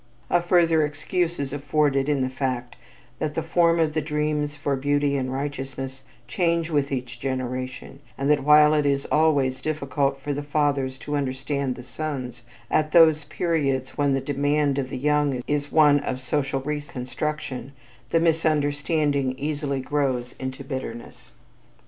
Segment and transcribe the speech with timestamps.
[0.31, 2.75] A further excuse is afforded in the fact
[3.19, 8.27] that the form of the dreams for beauty and righteousness change with each generation and
[8.27, 12.41] that while it is always difficult for the fathers to understand the sons,
[12.71, 17.71] at those periods when the demand of the young is one of social reconstruction,
[18.09, 21.31] the misunderstanding easily grows into bitterness.